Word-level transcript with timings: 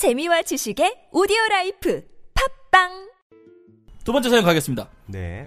재미와 0.00 0.40
지식의 0.40 1.08
오디오 1.12 1.36
라이프 1.50 2.02
팟빵 2.70 3.10
두 4.02 4.14
번째 4.14 4.30
사연 4.30 4.44
가겠습니다. 4.44 4.88
네. 5.04 5.46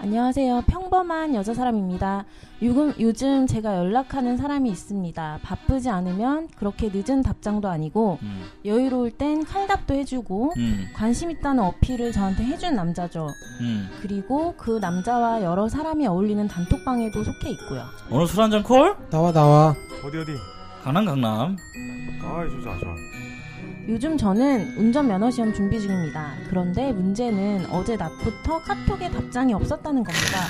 안녕하세요. 0.00 0.64
평범한 0.66 1.36
여자 1.36 1.54
사람입니다. 1.54 2.24
요즘, 2.62 2.92
요즘 2.98 3.46
제가 3.46 3.76
연락하는 3.76 4.36
사람이 4.36 4.68
있습니다. 4.70 5.38
바쁘지 5.40 5.88
않으면 5.88 6.48
그렇게 6.56 6.90
늦은 6.92 7.22
답장도 7.22 7.68
아니고 7.68 8.18
음, 8.22 8.46
여유로울 8.64 9.12
땐 9.12 9.44
칼답도 9.44 9.94
해주고 9.94 10.54
음, 10.56 10.88
관심 10.96 11.30
있다는 11.30 11.62
어필을 11.62 12.10
저한테 12.10 12.42
해준 12.42 12.74
남자죠. 12.74 13.28
음. 13.60 13.88
그리고 14.02 14.56
그 14.56 14.80
남자와 14.80 15.42
여러 15.44 15.68
사람이 15.68 16.08
어울리는 16.08 16.48
단톡방에도 16.48 17.22
속해 17.22 17.50
있고요. 17.50 17.84
오늘 18.10 18.26
술 18.26 18.42
한잔 18.42 18.64
콜? 18.64 18.96
나와 19.10 19.30
나와 19.30 19.76
어디 20.04 20.18
어디? 20.18 20.32
강남 20.82 21.04
강남. 21.04 21.56
아, 22.24 22.48
좋아 22.48 22.76
좋아. 22.78 23.15
요즘 23.88 24.16
저는 24.18 24.74
운전면허 24.76 25.30
시험 25.30 25.52
준비 25.52 25.80
중입니다. 25.80 26.32
그런데 26.48 26.92
문제는 26.92 27.66
어제 27.70 27.96
낮부터 27.96 28.60
카톡에 28.62 29.10
답장이 29.10 29.54
없었다는 29.54 30.02
겁니다. 30.02 30.40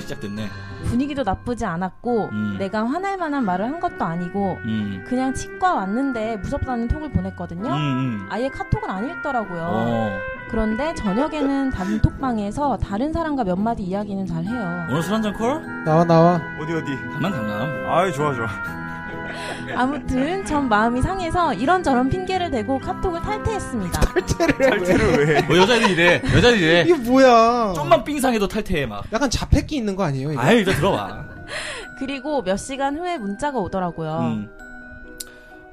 시작됐네. 0.00 0.48
분위기도 0.86 1.22
나쁘지 1.22 1.66
않았고 1.66 2.30
음. 2.32 2.56
내가 2.58 2.86
화날 2.86 3.18
만한 3.18 3.44
말을 3.44 3.66
한 3.66 3.80
것도 3.80 4.02
아니고 4.02 4.56
음, 4.64 5.04
그냥 5.06 5.34
치과 5.34 5.74
왔는데 5.74 6.38
무섭다는 6.38 6.88
톡을 6.88 7.10
보냈거든요. 7.10 7.68
음, 7.68 7.74
음. 8.22 8.26
아예 8.30 8.48
카톡은 8.48 8.88
안 8.88 9.10
읽더라고요. 9.10 9.62
어, 9.62 10.18
그런데 10.48 10.94
저녁에는 10.94 11.70
단톡방에서 11.70 12.78
다른 12.78 13.12
사람과 13.12 13.44
몇 13.44 13.56
마디 13.56 13.82
이야기는 13.82 14.24
잘 14.26 14.44
해요. 14.44 14.86
오늘 14.88 15.02
술 15.02 15.14
한잔 15.14 15.34
콜? 15.34 15.60
나와 15.84 16.04
나와 16.04 16.40
어디 16.62 16.72
어디? 16.72 16.96
강남 17.12 17.32
강남. 17.32 17.68
아, 17.88 18.10
좋아 18.10 18.32
좋아. 18.32 18.46
아무튼 19.74 20.44
전 20.44 20.68
마음이 20.68 21.02
상해서 21.02 21.54
이런저런 21.54 22.08
핑계를 22.08 22.50
대고 22.50 22.78
카톡을 22.78 23.20
탈퇴했습니다. 23.20 24.00
탈퇴를 24.60 25.26
왜? 25.26 25.42
뭐 25.42 25.56
여자들이 25.56 25.92
이래. 25.92 26.22
여자들이 26.24 26.60
이래. 26.60 26.80
이게 26.82 26.94
뭐야 26.94 27.72
좀만 27.74 28.04
삥상해도 28.04 28.48
탈퇴해 28.48 28.86
막. 28.86 29.04
약간 29.12 29.30
자폐기 29.30 29.76
있는 29.76 29.96
거 29.96 30.04
아니에요 30.04 30.32
이거? 30.32 30.40
아이 30.40 30.58
일단 30.58 30.74
들어봐. 30.74 31.24
그리고 31.98 32.42
몇 32.42 32.56
시간 32.56 32.96
후에 32.96 33.18
문자가 33.18 33.58
오더라고요. 33.58 34.18
음. 34.20 34.50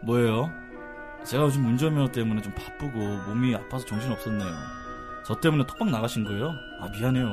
뭐예요? 0.02 0.52
제가 1.24 1.44
요즘 1.44 1.66
운전면허 1.66 2.12
때문에 2.12 2.42
좀 2.42 2.54
바쁘고 2.54 3.00
몸이 3.28 3.54
아파서 3.56 3.86
정신 3.86 4.12
없었네요. 4.12 4.50
저 5.26 5.36
때문에 5.40 5.66
톡방 5.68 5.92
나가신 5.92 6.24
거예요? 6.24 6.54
아 6.82 6.88
미안해요. 6.90 7.28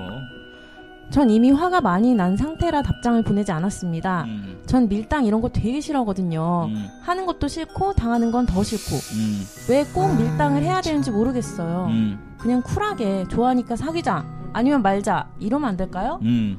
전 1.11 1.31
이미 1.31 1.51
화가 1.51 1.81
많이 1.81 2.15
난 2.15 2.37
상태라 2.37 2.83
답장을 2.83 3.23
보내지 3.23 3.53
않았습니다. 3.53 4.25
음, 4.25 4.63
전 4.67 4.89
밀당 4.89 5.25
이런 5.27 5.41
거 5.41 5.49
되게 5.49 5.81
싫어하거든요. 5.81 6.67
음, 6.69 6.89
하는 7.03 7.25
것도 7.27 7.47
싫고 7.47 7.93
당하는 7.93 8.33
건 8.33 8.47
더 8.47 8.63
싫고 8.65 8.97
음, 9.17 9.45
왜꼭 9.71 10.17
밀당을 10.17 10.63
해야 10.63 10.81
되는지 10.81 11.11
모르겠어요. 11.13 11.87
음, 11.91 12.37
그냥 12.39 12.63
쿨하게 12.63 13.27
좋아하니까 13.29 13.77
사귀자 13.77 14.25
아니면 14.53 14.83
말자 14.83 15.31
이러면 15.39 15.69
안 15.71 15.77
될까요? 15.77 16.19
음. 16.23 16.59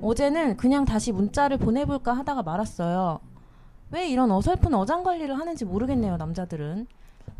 어제는 0.00 0.56
그냥 0.56 0.84
다시 0.84 1.12
문자를 1.12 1.58
보내볼까 1.58 2.12
하다가 2.14 2.42
말았어요. 2.42 3.20
왜 3.90 4.08
이런 4.08 4.30
어설픈 4.30 4.74
어장 4.74 5.02
관리를 5.02 5.38
하는지 5.38 5.64
모르겠네요 5.64 6.16
남자들은 6.18 6.86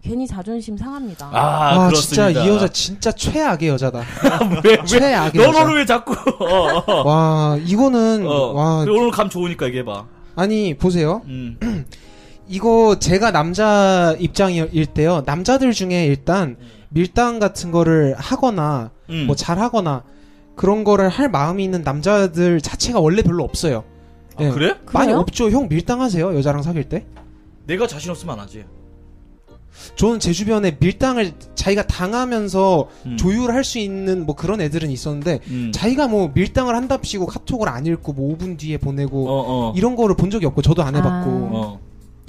괜히 0.02 0.26
자존심 0.26 0.76
상합니다. 0.76 1.26
아, 1.32 1.86
아 1.86 1.90
진짜 1.92 2.26
그렇습니다. 2.26 2.44
이 2.44 2.48
여자 2.48 2.68
진짜 2.68 3.12
최악의 3.12 3.68
여자다 3.68 3.98
왜, 4.64 4.70
왜? 4.70 4.84
최악의 4.84 5.42
여자 5.42 5.60
너는 5.64 5.76
왜 5.76 5.84
자꾸? 5.84 6.14
어, 6.44 6.82
어. 6.86 7.02
와 7.08 7.58
이거는 7.64 8.26
어. 8.26 8.52
와 8.52 8.84
그리고 8.84 9.00
오늘 9.00 9.10
감 9.10 9.28
좋으니까 9.28 9.66
얘기해봐. 9.66 10.06
아니 10.36 10.74
보세요 10.74 11.22
음, 11.26 11.58
이거 12.48 12.96
제가 13.00 13.32
남자 13.32 14.14
입장일 14.20 14.86
때요 14.86 15.22
남자들 15.26 15.72
중에 15.72 16.06
일단 16.06 16.56
밀당 16.90 17.40
같은 17.40 17.72
거를 17.72 18.14
하거나 18.16 18.90
음. 19.10 19.24
뭐 19.26 19.34
잘하거나 19.34 20.04
그런 20.54 20.84
거를 20.84 21.08
할 21.08 21.28
마음이 21.28 21.64
있는 21.64 21.82
남자들 21.82 22.60
자체가 22.60 23.00
원래 23.00 23.22
별로 23.22 23.42
없어요 23.42 23.82
아, 24.36 24.44
예. 24.44 24.50
그래? 24.50 24.76
많이 24.92 25.06
그래요? 25.08 25.18
없죠 25.20 25.50
형 25.50 25.68
밀당하세요 25.68 26.36
여자랑 26.36 26.62
사귈 26.62 26.84
때 26.84 27.04
내가 27.66 27.86
자신 27.86 28.10
없으면 28.12 28.34
안 28.36 28.40
하지. 28.44 28.64
저는 29.96 30.18
제 30.20 30.32
주변에 30.32 30.76
밀당을 30.80 31.32
자기가 31.54 31.86
당하면서 31.86 32.88
음. 33.06 33.16
조율할 33.16 33.64
수 33.64 33.78
있는 33.78 34.26
뭐 34.26 34.34
그런 34.34 34.60
애들은 34.60 34.90
있었는데 34.90 35.40
음. 35.48 35.70
자기가 35.72 36.08
뭐 36.08 36.30
밀당을 36.34 36.74
한답시고 36.74 37.26
카톡을 37.26 37.68
안 37.68 37.86
읽고 37.86 38.12
뭐 38.12 38.36
5분 38.36 38.58
뒤에 38.58 38.78
보내고 38.78 39.28
어, 39.28 39.44
어. 39.70 39.72
이런 39.76 39.94
거를 39.96 40.16
본 40.16 40.30
적이 40.30 40.46
없고 40.46 40.62
저도 40.62 40.82
안 40.82 40.96
해봤고 40.96 41.30
어. 41.52 41.80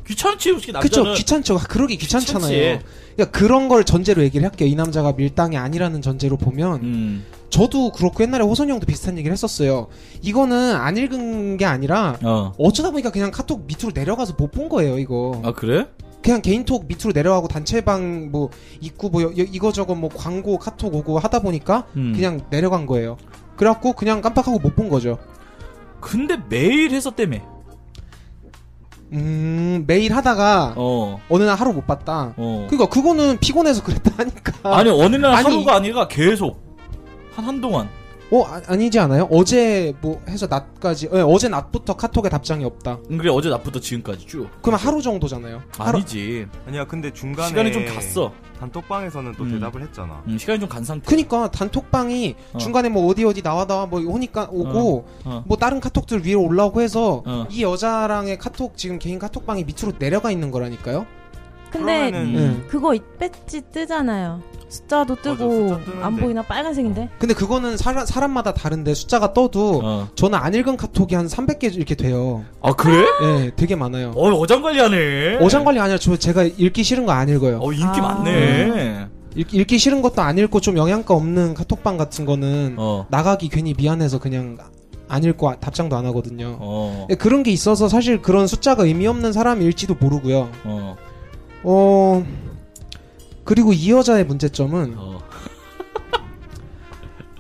귀찮지, 0.07 0.50
솔직히 0.50 0.72
그쵸 0.73 1.01
남자는. 1.01 1.13
귀찮죠 1.17 1.57
그러기 1.69 1.97
귀찮잖아요 1.97 2.50
귀찮지. 2.50 2.85
그러니까 3.16 3.38
그런 3.38 3.67
걸 3.67 3.83
전제로 3.83 4.23
얘기를 4.23 4.47
할게요 4.50 4.67
이 4.67 4.73
남자가 4.73 5.13
밀당이 5.13 5.56
아니라는 5.56 6.01
전제로 6.01 6.35
보면 6.35 6.81
음. 6.81 7.25
저도 7.51 7.91
그렇고 7.91 8.23
옛날에 8.23 8.44
호선이 8.44 8.71
형도 8.71 8.88
비슷한 8.88 9.17
얘기를 9.19 9.31
했었어요 9.33 9.88
이거는 10.23 10.75
안 10.75 10.97
읽은 10.97 11.57
게 11.57 11.66
아니라 11.66 12.17
어. 12.23 12.53
어쩌다 12.57 12.89
보니까 12.89 13.11
그냥 13.11 13.29
카톡 13.29 13.66
밑으로 13.67 13.91
내려가서 13.94 14.33
못 14.38 14.50
본 14.51 14.67
거예요 14.67 14.97
이거 14.97 15.39
아, 15.45 15.51
그래? 15.53 15.85
그냥 16.22 16.41
개인톡 16.41 16.85
밑으로 16.88 17.12
내려가고 17.13 17.47
단체방 17.47 18.30
뭐 18.31 18.50
있고 18.81 19.09
뭐 19.09 19.24
여- 19.24 19.30
이거저거 19.38 19.96
뭐 19.96 20.09
광고 20.13 20.57
카톡 20.57 20.94
오고 20.94 21.18
하다 21.19 21.40
보니까 21.40 21.88
음. 21.96 22.13
그냥 22.16 22.41
내려간 22.50 22.85
거예요. 22.85 23.18
그래갖고 23.56 23.94
그냥 23.94 24.22
깜빡하고 24.22 24.59
못 24.59 24.75
본 24.75 24.90
거죠. 24.90 25.18
근데 26.02 26.38
매일 26.50 26.91
했었다며. 26.91 27.40
음 29.12 29.85
매일 29.88 30.13
하다가 30.16 30.75
어. 30.78 31.19
어느 31.30 31.44
날 31.44 31.56
하루 31.57 31.74
못 31.74 31.88
봤다. 31.88 32.34
어. 32.38 32.68
그니까 32.69 32.86
그거는 32.88 33.38
피곤해서 33.40 33.84
그랬다니까. 33.84 34.53
아니, 34.78 34.90
어느 34.90 35.16
날 35.16 35.34
아니. 35.34 35.44
하루가 35.44 35.75
아니라 35.75 36.07
계속. 36.07 36.62
한, 37.34 37.46
한동안. 37.46 37.90
어 38.31 38.44
아, 38.45 38.62
아니지 38.67 39.00
않아요? 39.00 39.28
어제 39.31 39.94
뭐 40.01 40.22
해서 40.29 40.45
낮까지 40.47 41.09
예, 41.12 41.19
어제 41.22 41.50
낮부터 41.50 41.95
카톡에 41.95 42.29
답장이 42.29 42.63
없다. 42.63 43.00
응, 43.09 43.17
그래, 43.17 43.31
어제 43.31 43.50
낮부터 43.50 43.79
지금까지 43.79 44.28
쭉. 44.28 44.47
그러면 44.62 44.79
하루 44.85 45.01
정도잖아요. 45.01 45.63
하루 45.78 45.97
아니지. 45.97 46.45
아니야, 46.68 46.85
근데 46.85 47.12
중간에 47.12 47.47
시간이 47.47 47.72
좀 47.73 47.85
갔어. 47.88 48.31
단톡방에서는 48.59 49.34
또 49.35 49.44
음. 49.45 49.51
대답을 49.53 49.81
했잖아. 49.81 50.22
음, 50.28 50.38
시간이 50.38 50.59
좀 50.59 50.69
간 50.69 50.84
상태. 50.84 51.07
그니까 51.07 51.50
단톡방이 51.50 52.35
어. 52.53 52.57
중간에 52.59 52.89
뭐 52.89 53.07
어디 53.07 53.23
어디 53.25 53.41
나와 53.41 53.66
나와 53.66 53.88
뭐 53.88 54.00
오니까 54.00 54.47
오고 54.51 55.06
어. 55.25 55.44
뭐 55.47 55.57
다른 55.57 55.79
카톡들 55.79 56.23
위로 56.23 56.44
올라오고 56.44 56.81
해서 56.81 57.23
어. 57.25 57.47
이 57.50 57.63
여자랑의 57.63 58.38
카톡 58.38 58.78
지금 58.78 59.00
개인 59.00 59.18
카톡방이 59.18 59.63
밑으로 59.63 59.97
내려가 59.97 60.29
있는 60.29 60.51
거라니까요. 60.51 61.07
근데 61.72 62.09
그러면은 62.12 62.35
음. 62.35 62.66
그거 62.68 62.94
이 62.96 63.00
배지 63.19 63.62
뜨잖아요. 63.72 64.41
숫자도 64.69 65.16
뜨고 65.16 65.69
숫자 65.69 65.80
뜨는데. 65.84 66.03
안 66.06 66.16
보이나 66.18 66.41
빨간색인데. 66.44 67.09
근데 67.18 67.34
그거는 67.34 67.75
사람, 67.78 68.06
사람마다 68.06 68.53
다른데 68.53 68.94
숫자가 68.94 69.34
떠도 69.34 69.81
어. 69.84 70.07
저는 70.16 70.38
안 70.38 70.53
읽은 70.53 70.78
카톡이 70.78 71.16
한 71.16 71.25
300개 71.28 71.75
이렇게 71.75 71.96
돼요. 71.96 72.44
아, 72.62 72.74
그래? 72.74 73.03
예, 73.24 73.52
되게 73.56 73.75
많아요. 73.75 74.12
어, 74.16 74.30
어장 74.34 74.62
관리하네. 74.62 75.38
어장 75.41 75.63
관리 75.63 75.80
아니라 75.80 75.97
저 75.97 76.16
제가 76.18 76.44
읽기 76.44 76.84
싫은 76.84 77.06
거 77.06 77.12
안 77.13 77.30
읽어요. 77.30 77.59
어, 77.62 77.72
인기 77.74 77.84
아. 78.00 78.01
많네. 78.24 79.07
읽, 79.36 79.53
읽기 79.53 79.78
싫은 79.80 80.01
것도 80.03 80.22
안 80.22 80.38
읽고 80.38 80.59
좀 80.59 80.78
영양가 80.78 81.13
없는 81.16 81.53
카톡방 81.56 81.97
같은 81.97 82.25
거는 82.25 82.75
어. 82.78 83.06
나가기 83.09 83.50
괜히 83.50 83.74
미안해서 83.75 84.19
그냥 84.19 84.57
안 85.07 85.24
읽고 85.24 85.50
아- 85.50 85.56
답장도 85.56 85.96
안 85.96 86.06
하거든요. 86.07 86.57
어. 86.59 87.07
예, 87.09 87.16
그런 87.16 87.41
게 87.41 87.50
있어서 87.50 87.88
사실 87.90 88.22
그런 88.22 88.46
숫자가 88.46 88.84
의미 88.86 89.07
없는 89.07 89.34
사람일지도 89.34 89.96
모르고요. 90.00 90.50
어. 90.66 90.96
어 91.63 92.25
그리고 93.43 93.73
이 93.73 93.91
여자의 93.91 94.25
문제점은 94.25 94.95
어. 94.97 95.19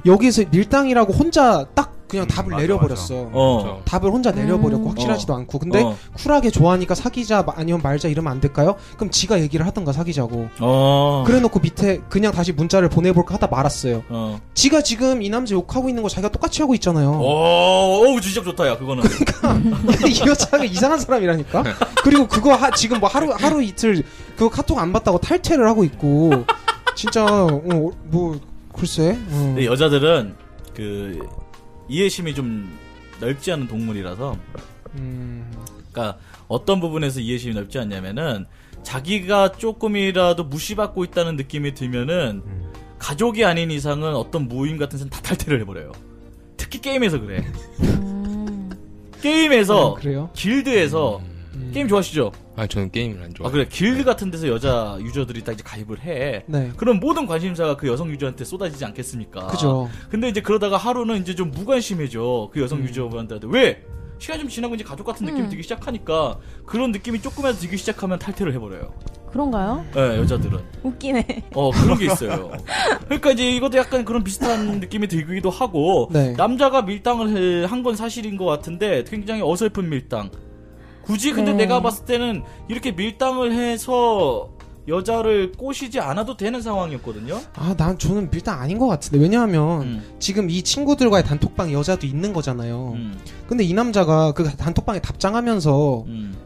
여기서 0.05 0.43
밀당이라고 0.49 1.13
혼자 1.13 1.65
딱 1.75 1.93
그냥 2.09 2.25
음, 2.25 2.27
답을 2.27 2.49
맞아, 2.49 2.61
내려버렸어. 2.61 3.29
어. 3.31 3.81
답을 3.85 4.09
혼자 4.11 4.31
내려버렸고 4.31 4.85
음. 4.85 4.89
확실하지도 4.89 5.33
않고 5.35 5.59
근데 5.59 5.83
어. 5.83 5.95
쿨하게 6.17 6.49
좋아하니까 6.49 6.95
사귀자 6.95 7.43
마- 7.43 7.53
아니면 7.55 7.81
말자 7.83 8.07
이러면 8.07 8.31
안 8.31 8.41
될까요? 8.41 8.75
그럼 8.95 9.11
지가 9.11 9.39
얘기를 9.39 9.65
하던가 9.65 9.93
사귀자고 9.93 10.49
어. 10.59 11.23
그래놓고 11.27 11.59
밑에 11.59 12.01
그냥 12.09 12.31
다시 12.33 12.51
문자를 12.51 12.89
보내볼까 12.89 13.35
하다 13.35 13.47
말았어요 13.47 14.03
어. 14.09 14.39
지가 14.55 14.81
지금 14.81 15.21
이 15.21 15.29
남자 15.29 15.53
욕하고 15.53 15.87
있는 15.87 16.01
거 16.01 16.09
자기가 16.09 16.29
똑같이 16.29 16.61
하고 16.63 16.73
있잖아요 16.73 17.11
어, 17.11 17.99
어우, 18.01 18.19
지적 18.19 18.43
좋다, 18.43 18.67
야, 18.67 18.77
그거는. 18.77 19.03
이 20.09 20.27
여자가 20.27 20.65
이상한 20.65 20.99
사람이라니까 20.99 21.63
그리고 22.03 22.27
그거 22.27 22.55
하- 22.55 22.71
지금 22.71 22.99
뭐 22.99 23.07
하루 23.07 23.31
하루 23.37 23.61
이틀 23.61 24.03
그거 24.35 24.49
카톡 24.49 24.79
안 24.79 24.91
봤다고 24.91 25.19
탈퇴를 25.19 25.67
하고 25.67 25.83
있고 25.83 26.31
진짜 26.95 27.23
어, 27.23 27.61
뭐 28.05 28.39
글쎄 28.73 29.11
어. 29.11 29.31
근데 29.31 29.65
여자들은, 29.65 30.35
그, 30.75 31.19
이해심이 31.89 32.33
좀 32.33 32.77
넓지 33.19 33.51
않은 33.51 33.67
동물이라서, 33.67 34.37
음, 34.95 35.51
그러니까 35.91 36.17
어떤 36.47 36.79
부분에서 36.79 37.19
이해심이 37.19 37.53
넓지 37.53 37.79
않냐면은 37.79 38.45
자기가 38.83 39.53
조금이라도 39.53 40.45
무시받고 40.45 41.03
있다는 41.03 41.35
느낌이 41.35 41.73
들면은 41.73 42.41
음. 42.45 42.73
가족이 42.97 43.45
아닌 43.45 43.71
이상은 43.71 44.15
어떤 44.15 44.47
모임 44.47 44.77
같은 44.77 44.97
데는 44.97 45.09
다 45.09 45.21
탈퇴를 45.21 45.61
해버려요. 45.61 45.91
특히 46.57 46.79
게임에서 46.79 47.19
그래. 47.19 47.45
음. 47.81 48.69
게임에서 49.21 49.87
어, 49.87 49.93
그래요 49.95 50.29
길드에서 50.33 51.21
음. 51.55 51.71
게임 51.73 51.87
좋아하시죠? 51.87 52.31
아 52.59 52.67
저는 52.67 52.91
게임을 52.91 53.23
안 53.23 53.33
좋아. 53.33 53.47
아 53.47 53.51
그래 53.51 53.65
길드 53.69 54.03
같은 54.03 54.29
데서 54.31 54.49
여자 54.49 54.97
유저들이 54.99 55.43
딱 55.45 55.53
이제 55.53 55.63
가입을 55.65 56.01
해. 56.03 56.43
네. 56.45 56.71
그럼 56.75 56.99
모든 56.99 57.25
관심사가 57.25 57.77
그 57.77 57.87
여성 57.87 58.09
유저한테 58.09 58.43
쏟아지지 58.43 58.83
않겠습니까? 58.83 59.47
그죠. 59.47 59.89
근데 60.09 60.27
이제 60.27 60.41
그러다가 60.41 60.75
하루는 60.75 61.21
이제 61.21 61.35
좀 61.35 61.51
무관심해져 61.51 62.49
그 62.51 62.61
여성 62.61 62.81
유저한테 62.83 63.39
왜? 63.45 63.81
시간 64.17 64.37
좀 64.39 64.49
지나고 64.49 64.75
이제 64.75 64.83
가족 64.83 65.05
같은 65.05 65.25
느낌이 65.25 65.43
음. 65.43 65.49
들기 65.49 65.63
시작하니까 65.63 66.37
그런 66.65 66.91
느낌이 66.91 67.21
조금이라도 67.21 67.57
들기 67.59 67.77
시작하면 67.77 68.19
탈퇴를 68.19 68.53
해버려요. 68.53 68.93
그런가요? 69.31 69.85
예, 69.95 70.17
여자들은. 70.17 70.59
웃기네. 70.83 71.43
어, 71.53 71.71
그런 71.71 71.97
게 71.97 72.07
있어요. 72.07 72.51
그러니까 73.05 73.31
이제 73.31 73.49
이것도 73.51 73.77
약간 73.77 74.03
그런 74.03 74.23
비슷한 74.23 74.79
느낌이 74.81 75.07
들기도 75.07 75.49
하고, 75.51 76.09
네. 76.11 76.33
남자가 76.33 76.81
밀당을 76.81 77.67
한 77.67 77.83
건 77.83 77.95
사실인 77.95 78.35
것 78.35 78.43
같은데, 78.45 79.05
굉장히 79.05 79.41
어설픈 79.41 79.87
밀당. 79.87 80.31
굳이 81.09 81.31
근데 81.31 81.53
네. 81.53 81.65
내가 81.65 81.81
봤을 81.81 82.05
때는 82.05 82.43
이렇게 82.67 82.91
밀당을 82.91 83.51
해서 83.51 84.51
여자를 84.87 85.53
꼬시지 85.53 85.99
않아도 85.99 86.37
되는 86.37 86.61
상황이었거든요. 86.61 87.41
아, 87.55 87.73
난 87.75 87.97
저는 87.97 88.29
일단 88.31 88.59
아닌 88.59 88.77
것 88.77 88.85
같은데. 88.87 89.17
왜냐하면 89.17 89.81
음, 89.81 90.03
지금 90.19 90.51
이 90.51 90.61
친구들과의 90.61 91.23
단톡방 91.23 91.73
여자도 91.73 92.05
있는 92.05 92.31
거잖아요. 92.31 92.91
음, 92.93 93.19
근데 93.47 93.63
이 93.63 93.73
남자가 93.73 94.33
그 94.33 94.43
단톡방에 94.55 95.01
답장하면서 95.01 96.03
음, 96.05 96.37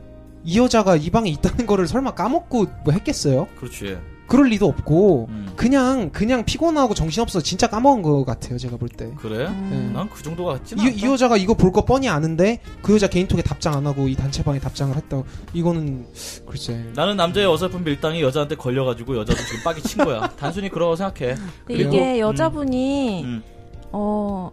이 0.45 0.57
여자가 0.57 0.95
이 0.95 1.10
방에 1.10 1.30
있다는 1.30 1.65
거를 1.65 1.86
설마 1.86 2.12
까먹고 2.12 2.65
뭐 2.86 2.94
했겠어요? 2.94 3.50
그렇지. 3.60 3.98
그럴 4.27 4.47
리도 4.47 4.67
없고 4.67 5.27
음. 5.29 5.51
그냥 5.55 6.09
그냥 6.11 6.43
피곤하고 6.45 6.93
정신없어서 6.93 7.43
진짜 7.43 7.67
까먹은 7.67 8.01
것 8.01 8.23
같아요. 8.25 8.57
제가 8.57 8.77
볼 8.77 8.89
때. 8.89 9.11
그래? 9.17 9.47
음. 9.47 9.91
난그 9.93 10.23
정도가 10.23 10.53
같진 10.53 10.79
이. 10.79 10.89
이 10.95 11.03
여자가 11.05 11.37
이거 11.37 11.53
볼 11.53 11.71
거 11.73 11.83
뻔히 11.85 12.07
아는데 12.09 12.59
그 12.81 12.93
여자 12.93 13.07
개인톡에 13.07 13.41
답장 13.41 13.73
안 13.73 13.85
하고 13.87 14.07
이 14.07 14.15
단체방에 14.15 14.59
답장을 14.59 14.95
했다. 14.95 15.21
이거는 15.53 16.05
글쎄. 16.47 16.83
나는 16.95 17.17
남자의 17.17 17.45
어설픈 17.47 17.83
밀당이 17.83 18.21
여자한테 18.21 18.55
걸려가지고 18.55 19.17
여자도 19.17 19.39
지금 19.43 19.63
빡이 19.63 19.81
친 19.81 20.03
거야. 20.03 20.29
단순히 20.39 20.69
그러고 20.69 20.95
생각해. 20.95 21.35
이게 21.69 22.19
여자분이 22.19 23.23
음, 23.23 23.43
어 23.91 24.51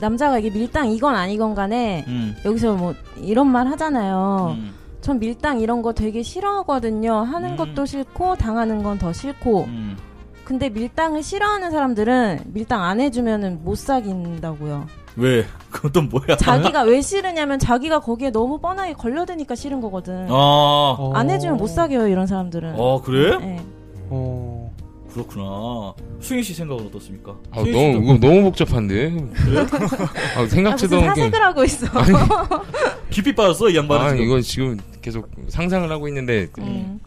남자가 0.00 0.38
이게 0.38 0.50
밀당 0.50 0.90
이건 0.90 1.14
아니건 1.14 1.54
간에 1.54 2.04
음, 2.08 2.34
여기서 2.44 2.74
뭐 2.74 2.94
이런 3.22 3.46
말 3.50 3.66
하잖아요. 3.68 4.56
음, 5.04 5.06
전 5.06 5.18
밀당 5.18 5.60
이런 5.60 5.82
거 5.82 5.92
되게 5.92 6.22
싫어하거든요. 6.22 7.12
하는 7.14 7.50
음. 7.52 7.56
것도 7.56 7.84
싫고 7.84 8.36
당하는 8.36 8.82
건 8.82 8.98
더 8.98 9.12
싫고. 9.12 9.64
음. 9.64 9.96
근데 10.44 10.68
밀당을 10.68 11.22
싫어하는 11.22 11.70
사람들은 11.70 12.40
밀당 12.46 12.82
안 12.82 13.00
해주면은 13.00 13.64
못 13.64 13.76
사귄다고요. 13.76 14.86
왜? 15.16 15.44
그것도 15.70 16.02
뭐야? 16.02 16.36
자기가 16.36 16.82
왜 16.82 17.00
싫으냐면 17.00 17.58
자기가 17.58 18.00
거기에 18.00 18.30
너무 18.30 18.58
뻔하게 18.58 18.94
걸려드니까 18.94 19.54
싫은 19.54 19.80
거거든. 19.80 20.26
아, 20.30 20.96
어. 20.98 21.12
안 21.14 21.28
해주면 21.30 21.56
못 21.56 21.66
사귀어요 21.68 22.08
이런 22.08 22.26
사람들은. 22.26 22.74
어 22.78 23.00
그래? 23.02 23.36
네. 23.38 23.64
어. 25.14 25.94
그렇구나. 25.94 25.94
수인 26.20 26.42
씨 26.42 26.54
생각은 26.54 26.86
어떻습니까? 26.86 27.32
아, 27.52 27.58
너무 27.58 27.68
이거 28.02 28.18
너무 28.18 28.42
복잡한데. 28.42 29.14
아, 30.36 30.40
아, 30.40 30.46
생각지도 30.46 30.96
않게. 30.96 31.06
사색을 31.08 31.42
하고 31.42 31.64
있어. 31.64 31.86
깊이 33.10 33.34
빠졌어 33.34 33.68
이 33.70 33.76
양반은 33.76 34.04
아 34.04 34.10
지금. 34.10 34.24
이거 34.24 34.40
지금 34.40 34.80
계속 35.00 35.30
상상을 35.48 35.88
하고 35.90 36.08
있는데 36.08 36.48
음. 36.58 36.98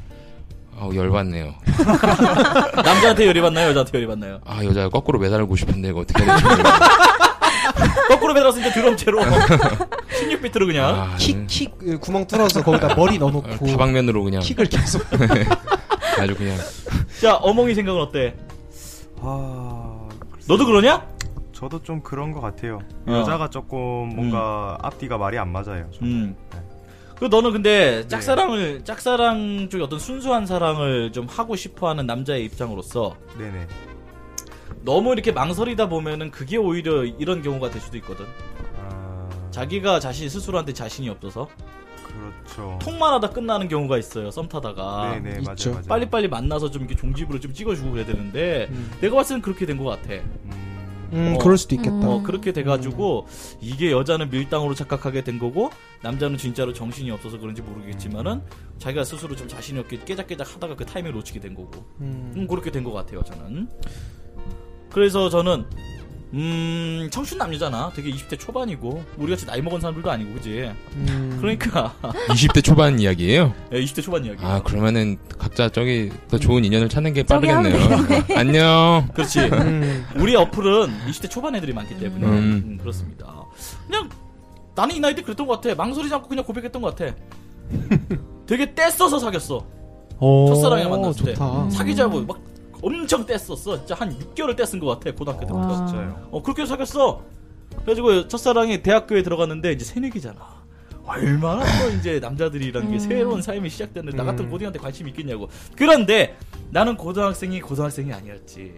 아 0.80 0.90
열받네요. 0.94 1.54
남자한테 2.84 3.28
열이 3.28 3.42
받나요? 3.42 3.70
여자한테 3.70 3.92
열이 3.98 4.08
받나요? 4.08 4.40
아 4.46 4.64
여자 4.64 4.88
거꾸로 4.90 5.20
매달고 5.20 5.56
싶은데 5.56 5.90
이거 5.90 6.02
어떻게 6.02 6.24
해야 6.24 6.34
될지 6.36 6.44
모르겠네. 6.46 6.70
거꾸로 8.08 8.34
매달았으니까 8.34 8.72
드럼체로 8.74 9.20
16비트로 9.22 10.66
그냥. 10.68 10.86
아, 10.96 11.16
킥, 11.18 11.46
킥, 11.48 11.78
그 11.78 12.00
구멍 12.00 12.26
뚫어서 12.26 12.64
거기다 12.64 12.96
머리 12.96 13.18
넣어놓고. 13.18 13.66
다방면으로 13.68 14.24
그냥 14.24 14.42
킥을 14.42 14.68
계속. 14.68 15.04
아주 16.20 16.36
그냥 16.36 16.58
자 17.22 17.36
어몽이 17.36 17.74
생각은 17.74 18.00
어때? 18.00 18.36
아, 19.20 20.08
글쎄요. 20.32 20.48
너도 20.48 20.66
그러냐? 20.66 21.08
저도 21.52 21.82
좀 21.82 22.02
그런 22.02 22.32
것 22.32 22.42
같아요. 22.42 22.80
어. 23.08 23.12
여자가 23.12 23.50
조금 23.50 24.10
뭔가 24.16 24.78
앞뒤가 24.82 25.18
말이 25.18 25.38
안 25.40 25.52
맞아요. 25.52 25.90
음. 26.04 26.36
네. 26.54 26.60
그 27.20 27.26
너는 27.26 27.52
근데 27.52 28.08
짝사랑을 28.08 28.84
짝사랑 28.84 29.70
쪽에 29.70 29.84
어떤 29.84 29.98
순수한 29.98 30.46
사랑을 30.46 31.12
좀 31.12 31.26
하고 31.26 31.56
싶어하는 31.56 32.06
남자의 32.06 32.46
입장으로서 32.46 33.16
네네. 33.40 33.68
너무 34.84 35.14
이렇게 35.14 35.32
망설이다 35.32 35.90
보면은 35.90 36.30
그게 36.30 36.58
오히려 36.58 37.04
이런 37.04 37.42
경우가 37.42 37.72
될 37.72 37.82
수도 37.82 37.98
있거든. 37.98 38.26
아, 38.80 39.28
자기가 39.50 40.00
자신 40.00 40.30
스스로한테 40.30 40.74
자신이 40.74 41.10
없어서 41.10 41.50
그렇죠. 42.18 42.80
통만 42.82 43.14
하다 43.14 43.30
끝나는 43.30 43.68
경우가 43.68 43.98
있어요. 43.98 44.32
썸 44.32 44.48
타다가 44.50 45.12
네네 45.22 45.30
맞아요 45.42 45.52
있죠. 45.54 45.72
맞아요. 45.72 45.84
빨리빨리 45.88 46.28
만나서 46.28 46.72
좀 46.72 46.84
이렇게 46.84 46.96
종집으로 46.96 47.40
좀 47.40 47.54
찍어주고 47.54 47.92
그래야 47.92 48.06
되는데 48.06 48.68
음, 48.72 48.92
내가 49.02 49.16
봤을 49.18 49.36
땐 49.36 49.42
그렇게 49.42 49.66
된 49.66 49.78
것 49.78 49.86
같아. 49.86 50.14
음, 50.14 51.10
음, 51.14 51.36
어. 51.36 51.38
그럴 51.42 51.58
수도 51.58 51.76
있겠다. 51.76 51.96
음. 51.96 52.04
어 52.06 52.22
그렇게 52.24 52.52
돼가지고 52.52 53.28
이게 53.62 53.92
여자는 53.92 54.30
밀당으로 54.30 54.74
착각하게 54.74 55.24
된 55.24 55.40
거고 55.40 55.70
남자는 56.02 56.38
진짜로 56.38 56.74
정신이 56.74 57.12
없어서 57.12 57.38
그런지 57.40 57.62
모르겠지만은 57.62 58.42
자기가 58.80 59.04
스스로 59.04 59.36
좀 59.36 59.48
자신이 59.48 59.80
없게 59.80 60.00
깨작깨작 60.04 60.56
하다가 60.56 60.76
그 60.76 60.86
타이밍을 60.86 61.14
놓치게 61.16 61.40
된 61.40 61.54
거고 61.56 61.86
음. 62.02 62.34
음, 62.36 62.48
그렇게 62.48 62.72
된 62.72 62.84
것 62.84 62.92
같아요 62.94 63.22
저는 63.24 63.70
그래서 64.90 65.30
저는 65.30 65.66
음 66.34 67.08
청춘 67.10 67.38
남녀잖아 67.38 67.92
되게 67.96 68.12
20대 68.12 68.38
초반이고 68.38 69.02
우리 69.18 69.32
같이 69.32 69.46
나이 69.46 69.62
먹은 69.62 69.80
사람들도 69.80 70.12
아니고 70.12 70.34
그지 70.34 70.70
음. 70.96 71.38
그러니까 71.40 71.94
20대 72.02 72.62
초반 72.64 73.00
이야기예요. 73.00 73.54
예, 73.72 73.82
20대 73.82 74.04
초반 74.04 74.26
이야기 74.26 74.44
아 74.44 74.62
그러면은 74.62 75.18
각자 75.38 75.70
저기 75.70 76.12
더 76.28 76.38
좋은 76.38 76.66
인연을 76.66 76.90
찾는 76.90 77.14
게 77.14 77.24
빠르겠네요. 77.24 77.78
안녕. 78.36 79.08
그렇지 79.14 79.40
음. 79.40 80.06
우리 80.18 80.36
어플은 80.36 81.08
20대 81.08 81.30
초반 81.30 81.56
애들이 81.56 81.72
많기 81.74 81.98
때문에 81.98 82.26
음. 82.26 82.32
음, 82.34 82.78
그렇습니다 82.82 83.34
그냥 83.88 84.10
나는 84.76 84.96
이 84.96 85.00
나이 85.00 85.16
때 85.16 85.22
그랬던 85.22 85.48
것 85.48 85.62
같아 85.62 85.74
망설이지 85.76 86.14
않고 86.14 86.28
그냥 86.28 86.44
고백했던 86.44 86.82
것 86.82 86.96
같아 86.96 87.16
되게 88.46 88.74
떼써서 88.76 89.18
사귀었어 89.20 89.66
어, 90.20 90.46
첫사랑에 90.50 90.86
만났을 90.88 91.26
때. 91.26 91.34
좋다. 91.36 91.70
사귀자고 91.70 92.22
막 92.22 92.40
엄청 92.82 93.26
뗐었어. 93.26 93.78
진짜 93.78 93.96
한 93.96 94.18
6개월을 94.18 94.56
뗐은 94.56 94.80
것 94.80 94.88
같아 94.88 95.16
고등학교 95.16 95.42
때부터. 95.42 95.60
와. 95.60 95.86
진짜요. 95.88 96.28
어 96.32 96.42
그렇게 96.42 96.66
사귀었어. 96.66 97.24
그래가지고 97.82 98.28
첫사랑이 98.28 98.82
대학교에 98.84 99.24
들어갔는데 99.24 99.72
이제 99.72 99.86
새내기잖아. 99.86 100.58
얼마나 101.06 101.64
또 101.82 101.90
이제 101.92 102.20
남자들이란 102.20 102.90
게 102.90 102.96
음. 102.96 103.00
새로운 103.00 103.42
삶이 103.42 103.70
시작됐는데 103.70 104.18
나 104.18 104.24
같은 104.26 104.46
음. 104.46 104.50
고딩한테 104.50 104.80
관심 104.80 105.08
있겠냐고. 105.08 105.48
그런데 105.76 106.36
나는 106.70 106.98
고등학생이 106.98 107.62
고등학생이 107.62 108.12
아니었지. 108.12 108.76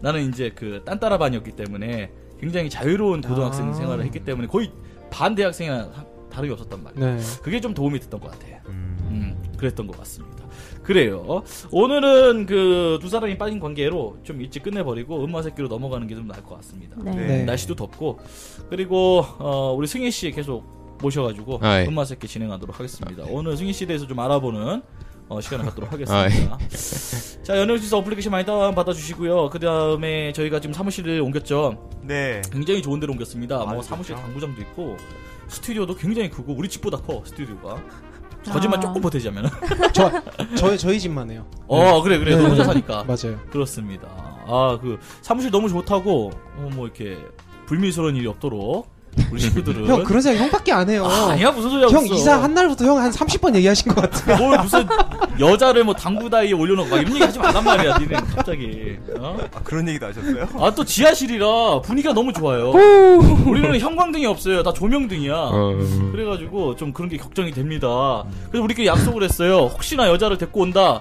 나는 0.00 0.28
이제 0.28 0.50
그 0.54 0.82
딴따라반이었기 0.86 1.52
때문에 1.52 2.10
굉장히 2.40 2.70
자유로운 2.70 3.20
고등학생 3.20 3.68
아. 3.68 3.72
생활을 3.74 4.04
했기 4.04 4.20
때문에 4.20 4.46
거의 4.48 4.70
반 5.10 5.34
대학생이나 5.34 5.90
다름이 6.38 6.52
없었단 6.52 6.82
말이야. 6.84 7.16
네. 7.16 7.22
그게 7.42 7.60
좀 7.60 7.74
도움이 7.74 7.98
됐던 7.98 8.20
것 8.20 8.30
같아. 8.30 8.46
음, 8.68 8.96
음, 9.10 9.52
그랬던 9.58 9.88
것 9.88 9.98
같습니다. 9.98 10.46
그래요. 10.84 11.42
오늘은 11.72 12.46
그 12.46 12.98
두 13.00 13.08
사람이 13.08 13.36
빠진 13.38 13.58
관계로 13.60 14.18
좀 14.22 14.40
일찍 14.40 14.62
끝내버리고 14.62 15.24
음악 15.24 15.42
새끼로 15.42 15.66
넘어가는 15.68 16.06
게 16.06 16.14
좀 16.14 16.26
나을 16.28 16.42
것 16.44 16.54
같습니다. 16.56 16.96
네. 17.02 17.10
네. 17.14 17.44
날씨도 17.44 17.74
덥고 17.74 18.20
그리고 18.70 19.24
어, 19.38 19.72
우리 19.76 19.86
승희 19.88 20.10
씨 20.12 20.30
계속 20.30 20.64
모셔가지고 21.00 21.58
아, 21.62 21.80
예. 21.80 21.86
음악 21.86 22.04
새끼 22.06 22.26
진행하도록 22.28 22.76
하겠습니다. 22.78 23.24
오늘 23.28 23.56
승희 23.56 23.72
씨에 23.72 23.86
대해서 23.86 24.06
좀 24.06 24.18
알아보는 24.20 24.82
어, 25.28 25.40
시간을 25.40 25.64
갖도록 25.66 25.92
하겠습니다. 25.92 26.54
아, 26.54 26.58
자 27.44 27.56
연예뉴스 27.58 27.94
어플리케이션 27.94 28.30
많이 28.32 28.44
다운 28.46 28.74
받아 28.74 28.92
주시고요. 28.92 29.50
그 29.50 29.58
다음에 29.58 30.32
저희가 30.32 30.60
지금 30.60 30.72
사무실을 30.72 31.20
옮겼죠. 31.20 31.90
네. 32.02 32.40
굉장히 32.52 32.80
좋은 32.82 32.98
데로 33.00 33.12
옮겼습니다. 33.12 33.58
뭐 33.58 33.72
아주 33.78 33.82
사무실 33.88 34.14
좋죠. 34.14 34.24
당구장도 34.26 34.60
있고 34.62 34.96
스튜디오도 35.48 35.96
굉장히 35.96 36.30
크고 36.30 36.54
우리 36.54 36.68
집보다 36.68 36.96
커 36.98 37.22
스튜디오가. 37.24 37.82
거짓말 38.50 38.78
아. 38.78 38.80
조금 38.80 39.00
보태자면. 39.02 39.50
저, 39.92 40.10
저희, 40.56 40.78
저희 40.78 41.00
집만 41.00 41.30
해요. 41.30 41.46
어 41.66 42.00
그래 42.02 42.18
그래 42.18 42.36
네. 42.36 42.42
혼자 42.44 42.64
사니까 42.64 43.04
맞아요. 43.08 43.38
그렇습니다. 43.50 44.08
아 44.46 44.78
그 44.80 44.98
사무실 45.20 45.50
너무 45.50 45.68
좋다고 45.68 46.30
어, 46.56 46.70
뭐 46.74 46.86
이렇게 46.86 47.18
불미스러운 47.66 48.16
일이 48.16 48.26
없도록 48.26 48.88
우리 49.32 49.40
친구들은 49.40 49.86
형, 49.86 50.04
그런 50.04 50.22
생각 50.22 50.40
형밖에 50.44 50.72
안 50.72 50.88
해요. 50.88 51.04
아, 51.04 51.30
아니야 51.30 51.50
무슨 51.50 51.70
소리야 51.70 51.88
형 51.88 52.06
이사 52.06 52.40
한 52.42 52.54
날부터 52.54 52.84
형 52.84 52.98
한 52.98 53.10
30번 53.10 53.54
얘기하신 53.56 53.92
것 53.92 54.00
같아. 54.02 54.36
뭘 54.38 54.58
무슨 54.60 54.86
여자를 55.40 55.84
뭐 55.84 55.92
당구다이에 55.94 56.52
올려놓고 56.52 56.88
막 56.90 56.98
이런 57.00 57.12
얘기 57.14 57.24
하지 57.24 57.38
말란 57.38 57.64
말이야 57.64 57.98
니네 57.98 58.14
갑자기 58.34 58.96
어? 59.18 59.36
아 59.54 59.60
그런 59.64 59.88
얘기도 59.88 60.06
하셨어요? 60.06 60.48
아 60.58 60.70
또 60.74 60.84
지하실이라 60.84 61.80
분위기가 61.82 62.14
너무 62.14 62.32
좋아요 62.32 62.70
우리는 62.70 63.78
형광등이 63.80 64.26
없어요 64.26 64.62
다 64.62 64.72
조명등이야 64.72 65.34
어, 65.34 65.78
그래가지고 66.12 66.76
좀 66.76 66.92
그런 66.92 67.08
게 67.08 67.16
걱정이 67.16 67.50
됩니다. 67.52 68.24
그래서 68.50 68.62
우리끼리 68.64 68.86
약속을 68.86 69.22
했어요. 69.24 69.66
혹시나 69.72 70.08
여자를 70.08 70.38
데리고 70.38 70.60
온다. 70.60 71.00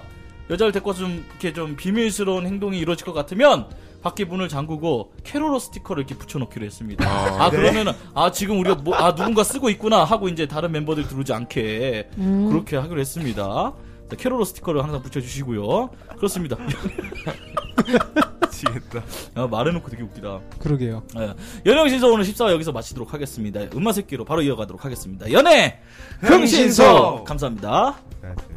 여자를 0.49 0.71
데리고 0.71 0.89
와서 0.89 1.01
좀 1.01 1.23
이렇게 1.29 1.53
좀 1.53 1.75
비밀스러운 1.75 2.45
행동이 2.45 2.77
이루어질 2.79 3.05
것 3.05 3.13
같으면 3.13 3.65
밖에 4.01 4.25
문을 4.25 4.49
잠그고 4.49 5.13
캐롤러 5.23 5.59
스티커를 5.59 6.03
이렇게 6.03 6.15
붙여놓기로 6.15 6.65
했습니다. 6.65 7.05
아, 7.07 7.45
아, 7.45 7.49
그러면은 7.49 7.93
아 8.13 8.31
지금 8.31 8.59
우리가 8.59 8.75
뭐, 8.75 8.95
아 8.95 9.15
누군가 9.15 9.43
쓰고 9.43 9.69
있구나 9.69 10.03
하고 10.03 10.29
이제 10.29 10.47
다른 10.47 10.71
멤버들 10.71 11.07
들어오지 11.07 11.33
않게 11.33 12.09
음. 12.17 12.49
그렇게 12.49 12.77
하기로 12.77 12.99
했습니다. 12.99 13.73
자, 14.09 14.15
캐롤러 14.15 14.45
스티커를 14.45 14.83
항상 14.83 15.01
붙여주시고요. 15.01 15.89
그렇습니다. 16.15 16.57
미치겠다. 18.57 19.03
아, 19.35 19.47
말해놓고 19.47 19.89
되게 19.89 20.03
웃기다. 20.03 20.39
그러게요. 20.59 21.03
예. 21.17 21.33
연애 21.65 21.89
신서 21.89 22.07
오늘 22.07 22.23
14화 22.25 22.51
여기서 22.51 22.71
마치도록 22.71 23.13
하겠습니다. 23.13 23.61
음악 23.75 23.93
새끼로 23.93 24.25
바로 24.25 24.41
이어가도록 24.41 24.83
하겠습니다. 24.85 25.31
연애 25.31 25.79
흥신소! 26.21 27.23
감사합니다. 27.25 27.97
그렇 28.21 28.56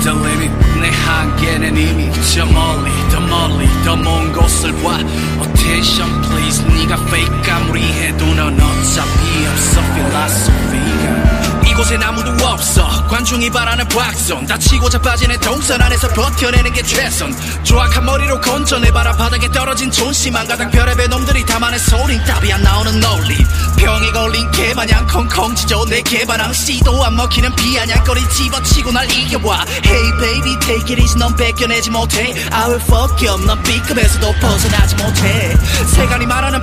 the 0.00 0.12
limit 0.12 0.50
내 0.80 0.88
한계는 0.90 1.76
이미 1.76 2.10
저 2.34 2.44
멀리 2.46 2.90
더 3.10 3.20
멀리 3.20 3.66
더 3.84 3.96
먼 3.96 4.32
곳을 4.32 4.72
봐 4.82 4.98
Attention 5.42 6.22
please 6.22 6.64
네가 6.64 6.94
fake 7.08 7.52
아무리 7.52 7.82
해도 7.82 8.24
넌 8.34 8.54
어차피 8.54 9.46
없어 9.46 9.80
philosophy가 9.92 11.49
이 11.49 11.49
곳엔 11.81 12.03
아무도 12.03 12.31
없어. 12.45 13.07
관중이 13.07 13.49
바라는 13.49 13.87
박선. 13.87 14.45
다치고 14.45 14.87
자빠지는 14.89 15.39
동선 15.39 15.81
안에서 15.81 16.07
버텨내는 16.09 16.73
게 16.73 16.83
최선. 16.83 17.35
조악한 17.63 18.05
머리로 18.05 18.39
건져내봐라 18.39 19.13
바닥에 19.13 19.49
떨어진 19.49 19.89
존심한 19.89 20.47
가닥 20.47 20.69
별의별 20.69 21.09
놈들이 21.09 21.43
담아낸 21.43 21.79
소린 21.79 22.23
답이 22.23 22.53
안 22.53 22.61
나오는 22.61 22.99
논리. 22.99 23.35
병에 23.77 24.11
걸린 24.11 24.51
개마냥 24.51 25.07
콩콩 25.07 25.55
짖어 25.55 25.85
내 25.85 26.01
개발랑 26.03 26.53
씨도 26.53 27.03
안 27.03 27.15
먹히는 27.15 27.55
비아냥거리 27.55 28.29
집어치고 28.29 28.91
날 28.91 29.09
이겨봐. 29.09 29.65
Hey 29.83 30.11
baby 30.19 30.59
take 30.59 30.93
it 30.93 31.01
easy. 31.01 31.17
넌 31.17 31.35
뺏겨내지 31.35 31.89
못해. 31.89 32.35
I 32.51 32.69
will 32.69 32.81
fuck 32.83 33.27
you 33.27 33.43
넌 33.45 33.61
B급에서도 33.63 34.33
벗어나지 34.39 34.95
못해. 34.95 35.57
세간이 35.95 36.27
말하는 36.27 36.61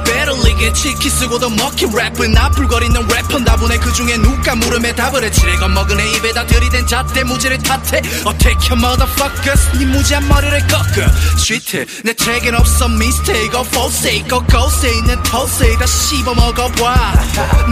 이게 0.59 0.73
치키 0.73 1.09
쓰고도 1.09 1.51
먹힌 1.51 1.91
랩은 1.93 2.31
나풀거리는 2.33 3.09
래퍼. 3.09 3.39
나보네 3.39 3.79
그 3.79 3.93
중에 3.93 4.17
누가 4.17 4.57
물음에 4.57 4.93
답을 5.09 5.25
해 5.25 5.31
칠해 5.31 5.57
겁먹은 5.57 5.99
애 6.01 6.07
입에다 6.17 6.47
들이댄 6.47 6.87
잣대 6.87 7.25
무지를 7.25 7.59
탓해 7.59 8.03
어택해 8.25 8.75
motherfuckers 8.75 9.79
네 9.79 9.87
무지한 9.87 10.27
머리를 10.29 10.59
꺾어 10.67 11.07
쉿트 11.39 11.87
내 12.05 12.13
책엔 12.13 12.55
없어 12.55 12.87
mistake 12.87 13.55
or 13.55 13.67
false 13.67 14.23
꺾어서 14.25 14.87
있는 14.89 15.23
털세 15.23 15.77
다 15.79 15.87
씹어먹어봐 15.87 17.13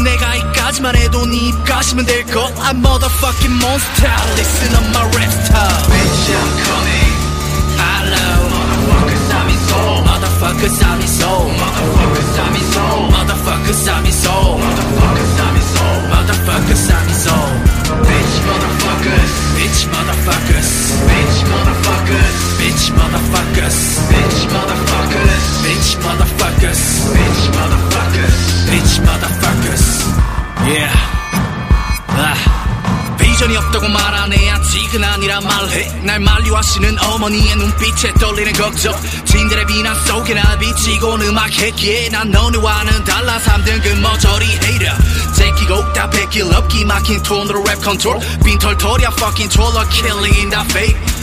내가 0.02 0.34
이까지만 0.34 0.96
해도 0.96 1.26
네 1.26 1.48
입가시면 1.48 2.06
될것 2.06 2.54
I'm 2.56 2.78
motherfucking 2.78 3.54
monster 3.60 4.12
Listen 4.36 4.76
on 4.76 4.90
my 4.90 5.04
rap 5.16 5.32
style 5.32 5.90
Bitch 5.90 6.30
I'm 6.32 6.64
coming 6.64 7.15
아직은 34.86 35.02
아니라 35.02 35.40
말해. 35.40 35.88
날 36.02 36.20
만류하시는 36.20 36.98
어머니의 37.02 37.56
눈빛에 37.56 38.12
떨리는 38.14 38.52
걱정. 38.52 38.94
진들의 39.24 39.66
비난 39.66 39.94
속에 40.04 40.34
날 40.34 40.58
비치고 40.58 41.14
음악했기에 41.14 42.08
난 42.10 42.30
너네와는 42.30 43.04
달라. 43.04 43.38
3등급 43.38 43.98
머저리 44.00 44.46
헤이터 44.46 45.32
제끼고 45.34 45.92
다 45.92 46.08
베낄 46.10 46.44
없기 46.54 46.84
막힌 46.84 47.22
톤으로 47.22 47.64
랩 47.64 47.80
컨트롤. 47.82 48.18
빈털털이야 48.44 49.10
fucking 49.18 49.50
troller 49.50 49.88
killing 49.90 50.36
in 50.38 50.50
the 50.50 50.64
fake 50.70 51.15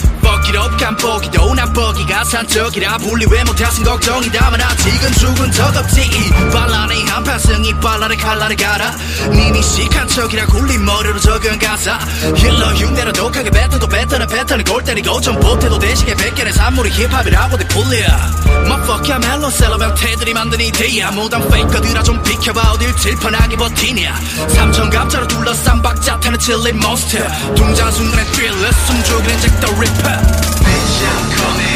Up 0.56 0.76
깜빡이도 0.78 1.54
난 1.54 1.72
뻐기가 1.72 2.24
산적이라 2.24 2.98
분리 2.98 3.26
왜 3.28 3.42
못하신 3.44 3.84
걱정이다만 3.84 4.60
아직은 4.60 5.12
죽은 5.12 5.52
적 5.52 5.76
없지 5.76 6.00
이 6.00 6.30
발란의 6.52 7.04
한판승이 7.04 7.74
발란의 7.80 8.16
칼날을 8.16 8.56
갈아 8.56 8.94
니미 9.30 9.60
시한 9.62 10.06
척이라 10.06 10.46
굴린 10.46 10.84
머리로 10.84 11.18
적은 11.18 11.58
가사 11.58 11.98
힐러 12.36 12.72
흉내로 12.72 13.12
독하게 13.12 13.50
뱉어도 13.50 13.86
뱉어는 13.88 14.26
패턴을 14.26 14.64
골 14.64 14.84
때리고 14.84 15.20
좀 15.20 15.38
보태도 15.40 15.78
대식에 15.78 16.14
백개의 16.14 16.52
산물이 16.52 16.90
힙합이라고 16.90 17.56
돼 17.56 17.68
풀려 17.68 18.06
Motherfucker 18.66 19.18
멜론 19.26 19.50
셀러 19.50 19.76
병태들이 19.76 20.32
만든 20.34 20.60
이데야 20.60 21.10
무단 21.10 21.46
페이커들아 21.48 22.02
좀 22.02 22.22
비켜봐 22.22 22.72
어딜 22.72 22.94
질펀하게 22.96 23.56
버티냐 23.56 24.20
삼천 24.48 24.90
갑자로 24.90 25.26
둘러싼 25.26 25.82
박자 25.82 26.20
타는 26.20 26.38
칠린 26.38 26.78
몬스터 26.78 27.54
둥장 27.54 27.90
순간의 27.90 28.24
thriller 28.26 28.72
숨죽이는 28.72 29.40
잭더 29.40 29.66
리퍼 29.80 30.13
Bitch 30.22 31.02
I'm 31.02 31.30
coming 31.36 31.73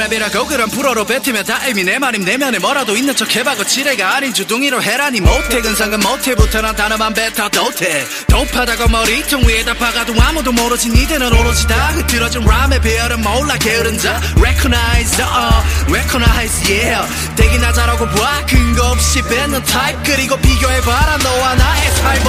랩이라고 0.00 0.48
그럼 0.48 0.70
불어로 0.70 1.04
뱉으면 1.04 1.44
다 1.44 1.60
의미 1.66 1.84
내 1.84 1.98
말임 1.98 2.24
내면에 2.24 2.58
뭐라도 2.58 2.96
있는 2.96 3.14
척 3.14 3.34
해봐 3.36 3.56
그 3.56 3.66
지뢰가 3.66 4.16
아닌 4.16 4.32
주둥이로 4.32 4.82
해라니. 4.82 5.20
못해 5.20 5.60
근상은 5.60 6.00
못해부터 6.00 6.62
난 6.62 6.74
단어만 6.74 7.12
뱉어도 7.12 7.70
돼 7.72 8.06
돕하다가 8.28 8.88
머리통 8.88 9.46
위에다 9.46 9.74
박아도 9.74 10.14
아무도 10.20 10.52
모르지. 10.52 10.88
니들은 10.88 11.32
오로지 11.32 11.66
다 11.66 11.88
흐트러진 11.88 12.44
람의 12.44 12.80
배열은 12.80 13.20
몰라 13.20 13.56
게으른 13.58 13.98
자. 13.98 14.20
Recognize 14.36 15.20
uh, 15.20 15.92
Recognize 15.92 16.72
yeah. 16.72 17.06
되기나 17.36 17.72
잘하고 17.72 18.06
봐. 18.06 18.44
근거 18.46 18.90
없이 18.92 19.20
뱉는 19.22 19.62
타입 19.64 19.96
그리고 20.04 20.36
비교해봐라 20.38 21.18
너와 21.18 21.54
나의 21.54 21.94
타입 21.96 22.20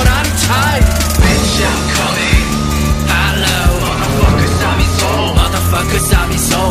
Bitch 1.22 1.64
I'm 1.64 1.82
coming. 1.96 2.48
Hello 3.08 3.58
Motherfuckers 3.80 4.60
I'm 4.64 4.80
in 4.80 4.90
soul. 5.00 5.36
Motherfuckers 5.36 6.14
I'm 6.14 6.32
in 6.32 6.38
soul 6.38 6.62